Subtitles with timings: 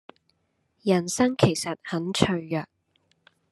[0.81, 2.65] 人生其實很脆弱